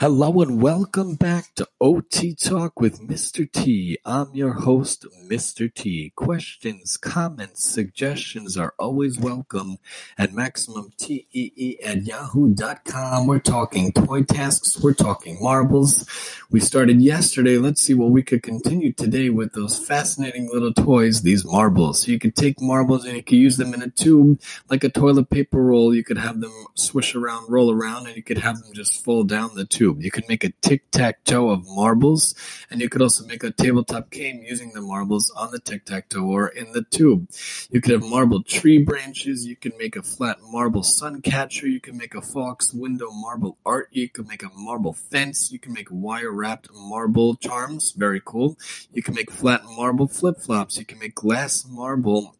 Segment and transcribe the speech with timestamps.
[0.00, 3.50] Hello and welcome back to OT Talk with Mr.
[3.50, 3.98] T.
[4.04, 5.74] I'm your host, Mr.
[5.74, 6.12] T.
[6.14, 9.78] Questions, comments, suggestions are always welcome
[10.16, 13.26] at MaximumTEE at yahoo.com.
[13.26, 16.06] We're talking toy tasks, we're talking marbles.
[16.48, 17.58] We started yesterday.
[17.58, 22.02] Let's see what we could continue today with those fascinating little toys, these marbles.
[22.02, 24.40] So you could take marbles and you could use them in a tube
[24.70, 25.92] like a toilet paper roll.
[25.92, 29.24] You could have them swish around, roll around, and you could have them just fall
[29.24, 29.87] down the tube.
[29.96, 32.34] You can make a tic-tac-toe of marbles,
[32.70, 36.48] and you could also make a tabletop game using the marbles on the tic-tac-toe or
[36.48, 37.28] in the tube.
[37.70, 39.46] You could have marble tree branches.
[39.46, 41.66] You can make a flat marble sun catcher.
[41.66, 43.88] You can make a fox window marble art.
[43.92, 45.50] You can make a marble fence.
[45.50, 47.92] You can make wire wrapped marble charms.
[47.92, 48.56] Very cool.
[48.92, 50.78] You can make flat marble flip flops.
[50.78, 52.34] You can make glass marble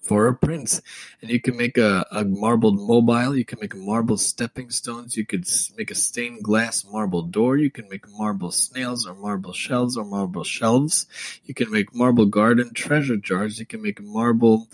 [0.00, 0.80] for a prince.
[1.20, 3.36] And you can make a, a marbled mobile.
[3.36, 5.16] You can make marble stepping stones.
[5.16, 5.44] You could
[5.76, 7.56] make a stained glass marble door.
[7.56, 11.06] You can make marble snails or marble shells or marble shelves.
[11.44, 13.58] You can make marble garden treasure jars.
[13.58, 14.68] You can make marble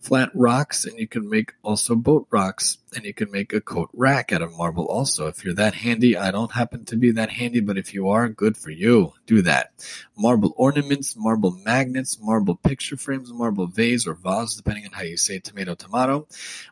[0.00, 3.90] flat rocks and you can make also boat rocks and you can make a coat
[3.92, 5.26] rack out of marble also.
[5.26, 8.28] If you're that handy i don't happen to be that handy but if you are
[8.28, 9.12] good for you.
[9.26, 9.72] Do that.
[10.16, 15.16] Marble ornaments marble magnets marble picture frames marble vase or vase depending on how you
[15.16, 16.26] say tomato tomato.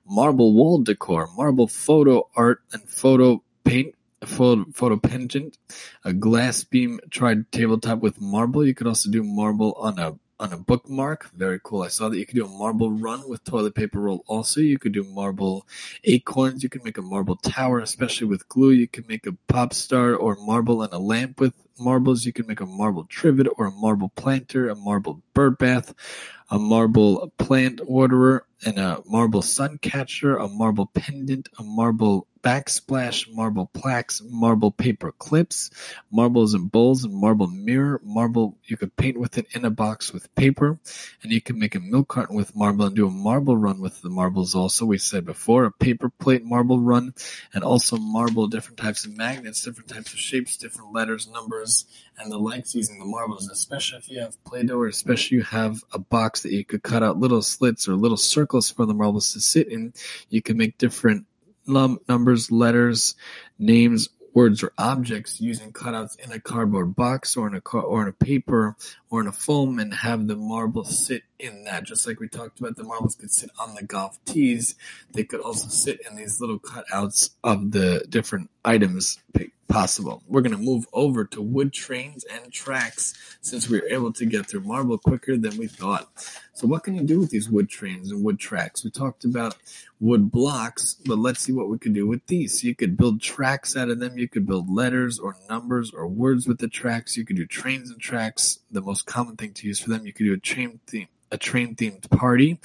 [0.07, 5.57] Marble wall decor marble photo art and photo paint a photo, photo pendant,
[6.05, 8.67] a glass beam tried tabletop with marble.
[8.67, 11.31] You could also do marble on a on a bookmark.
[11.33, 11.83] Very cool.
[11.83, 14.25] I saw that you could do a marble run with toilet paper roll.
[14.27, 15.67] Also, you could do marble
[16.05, 16.63] acorns.
[16.63, 18.71] You can make a marble tower, especially with glue.
[18.71, 22.25] You can make a pop star or marble and a lamp with marbles.
[22.25, 25.95] You can make a marble trivet or a marble planter, a marble bird bath,
[26.51, 33.33] a marble plant orderer, and a marble sun catcher, a marble pendant, a marble backsplash,
[33.33, 35.71] marble plaques, marble paper clips,
[36.11, 38.01] marbles and bowls, and marble mirror.
[38.03, 40.79] Marble you could paint with it in a box with paper,
[41.23, 44.01] and you can make a milk carton with marble and do a marble run with
[44.03, 44.55] the marbles.
[44.55, 47.15] Also, we said before a paper plate marble run,
[47.55, 51.70] and also marble different types of magnets, different types of shapes, different letters, numbers,
[52.19, 53.49] and the likes using the marbles.
[53.49, 57.03] Especially if you have Play-Doh, or especially you have a box that you could cut
[57.03, 59.93] out little slits or little circles for the marbles to sit in.
[60.29, 61.27] You can make different
[61.67, 63.15] numbers, letters,
[63.59, 68.03] names, words, or objects using cutouts in a cardboard box or in a car- or
[68.03, 68.77] in a paper
[69.11, 71.85] or in a foam, and have the marble sit in that.
[71.85, 74.77] Just like we talked about, the marbles could sit on the golf tees.
[75.13, 79.19] They could also sit in these little cutouts of the different items
[79.71, 80.23] possible.
[80.27, 84.27] We're going to move over to wood trains and tracks since we were able to
[84.27, 86.09] get through marble quicker than we thought.
[86.53, 88.85] So, what can you do with these wood trains and wood tracks?
[88.85, 89.57] We talked about
[90.01, 92.61] wood blocks, but let's see what we could do with these.
[92.61, 94.19] So you could build tracks out of them.
[94.19, 97.17] You could build letters or numbers or words with the tracks.
[97.17, 98.59] You could do trains and tracks.
[98.71, 101.39] The most common thing to use for them, you could do a train theme a
[101.39, 102.59] train themed party.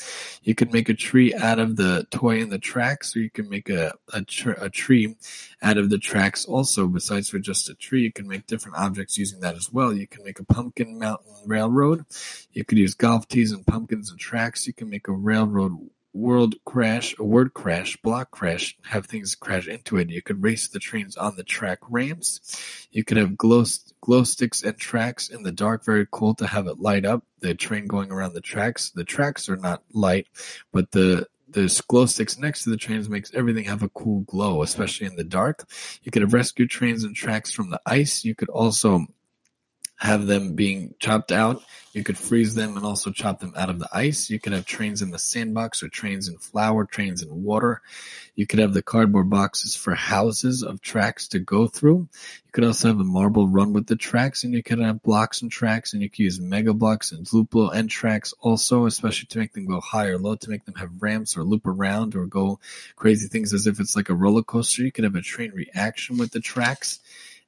[0.43, 3.49] You can make a tree out of the toy in the tracks, or you can
[3.49, 5.15] make a, a, tr- a, tree
[5.61, 6.87] out of the tracks also.
[6.87, 9.93] Besides for just a tree, you can make different objects using that as well.
[9.93, 12.05] You can make a pumpkin mountain railroad.
[12.51, 14.67] You could use golf tees and pumpkins and tracks.
[14.67, 19.97] You can make a railroad world crash, word crash, block crash, have things crash into
[19.97, 20.09] it.
[20.09, 22.87] You could race the trains on the track ramps.
[22.91, 23.65] You could have glow,
[24.01, 25.83] glow sticks and tracks in the dark.
[25.83, 27.23] Very cool to have it light up.
[27.41, 28.91] The train going around the tracks.
[28.91, 30.27] The tracks are not light,
[30.71, 34.63] but the the glow sticks next to the trains makes everything have a cool glow,
[34.63, 35.69] especially in the dark.
[36.03, 38.25] You could have rescue trains and tracks from the ice.
[38.25, 39.05] You could also
[39.97, 41.61] have them being chopped out.
[41.93, 44.29] You could freeze them and also chop them out of the ice.
[44.29, 47.81] You could have trains in the sandbox or trains in flour, trains in water.
[48.35, 52.09] You could have the cardboard boxes for houses of tracks to go through.
[52.11, 55.41] You could also have a marble run with the tracks and you could have blocks
[55.41, 59.39] and tracks and you could use Mega Bloks and Duplo and tracks also, especially to
[59.39, 62.25] make them go high or low, to make them have ramps or loop around or
[62.25, 62.59] go
[62.97, 64.83] crazy things as if it's like a roller coaster.
[64.83, 66.99] You could have a train reaction with the tracks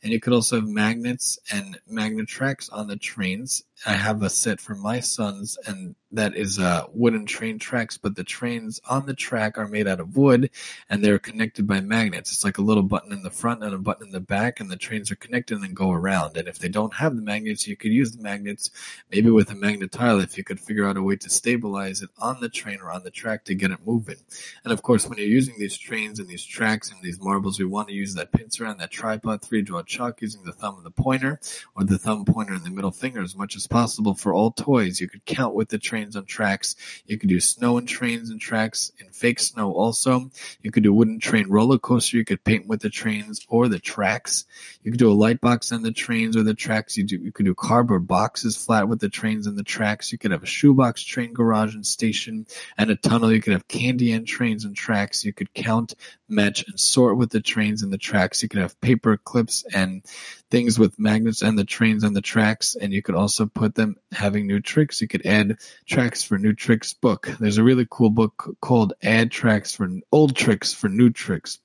[0.04, 3.64] and you could also have magnets and magnet tracks on the trains.
[3.86, 8.16] I have a set for my sons, and that is uh, wooden train tracks, but
[8.16, 10.50] the trains on the track are made out of wood
[10.90, 12.32] and they're connected by magnets.
[12.32, 14.72] It's like a little button in the front and a button in the back, and
[14.72, 16.38] the trains are connected and go around.
[16.38, 18.72] And if they don't have the magnets, you could use the magnets
[19.12, 22.10] maybe with a magnet tile if you could figure out a way to stabilize it
[22.18, 24.18] on the train or on the track to get it moving.
[24.64, 27.66] And of course, when you're using these trains and these tracks and these marbles, we
[27.66, 30.86] want to use that pincer on that tripod, three jaw chuck using the thumb and
[30.86, 31.40] the pointer,
[31.76, 35.00] or the thumb pointer and the middle finger as much as possible for all toys.
[35.00, 36.76] You could count with the trains on tracks.
[37.06, 40.32] You could do snow and trains and tracks and fake snow also.
[40.62, 42.18] You could do wooden train roller coaster.
[42.18, 44.46] You could paint with the trains or the tracks.
[44.84, 46.98] You could do a light box on the trains or the tracks.
[46.98, 50.12] You do you could do cardboard boxes flat with the trains and the tracks.
[50.12, 52.46] You could have a shoebox train garage and station
[52.78, 53.32] and a tunnel.
[53.32, 55.26] You could have candy and trains and tracks.
[55.26, 55.94] You could count,
[56.30, 58.42] match, and sort with the trains and the tracks.
[58.42, 60.04] You could have paper clips and
[60.50, 63.98] things with magnets and the trains and the tracks, and you could also put them
[64.12, 65.02] having new tricks.
[65.02, 67.30] You could add tracks for new tricks book.
[67.40, 71.60] There's a really cool book called Add Tracks for Old Tricks for New Tricks.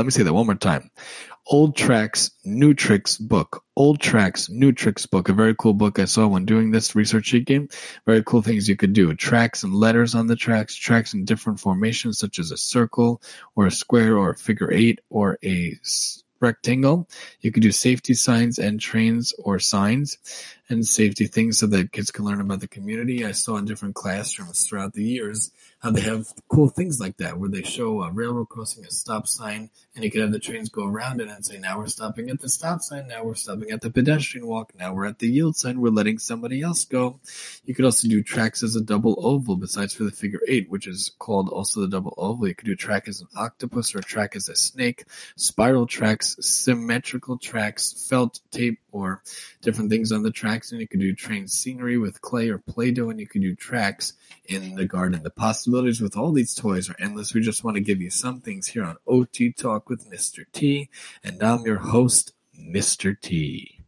[0.00, 0.90] Let me say that one more time.
[1.48, 3.62] Old Tracks, New Tricks book.
[3.76, 5.28] Old Tracks, New Tricks book.
[5.28, 7.68] A very cool book I saw when doing this research sheet game.
[8.06, 9.14] Very cool things you could do.
[9.14, 13.20] Tracks and letters on the tracks, tracks in different formations such as a circle
[13.56, 15.78] or a square or a figure eight or a
[16.40, 17.06] rectangle.
[17.42, 20.16] You could do safety signs and trains or signs
[20.70, 23.26] and safety things so that kids can learn about the community.
[23.26, 27.38] I saw in different classrooms throughout the years how they have cool things like that
[27.38, 30.68] where they show a railroad crossing a stop sign and you can have the trains
[30.68, 33.70] go around it and say now we're stopping at the stop sign now we're stopping
[33.70, 37.18] at the pedestrian walk now we're at the yield sign we're letting somebody else go.
[37.64, 40.86] You could also do tracks as a double oval besides for the figure eight which
[40.86, 42.46] is called also the double oval.
[42.46, 45.04] You could do track as an octopus or track as a snake
[45.36, 49.22] spiral tracks symmetrical tracks felt tape or
[49.62, 53.10] different things on the tracks and you could do train scenery with clay or play-doh
[53.10, 54.14] and you could do tracks
[54.46, 57.34] in the garden the possibilities with all these toys are endless.
[57.34, 60.44] We just want to give you some things here on OT Talk with Mr.
[60.52, 60.88] T.
[61.22, 63.18] And I'm your host, Mr.
[63.20, 63.79] T.